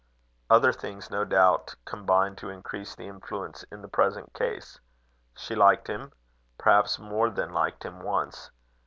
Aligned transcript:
"Other 0.49 0.73
things 0.73 1.11
no 1.11 1.25
doubt 1.25 1.75
combined 1.85 2.39
to 2.39 2.49
increase 2.49 2.95
the 2.95 3.07
influence 3.07 3.61
in 3.71 3.83
the 3.83 3.87
present 3.87 4.33
case. 4.33 4.79
She 5.37 5.53
liked 5.53 5.85
him, 5.85 6.11
perhaps 6.57 6.97
more 6.97 7.29
than 7.29 7.53
liked 7.53 7.83
him 7.85 8.01
once. 8.01 8.49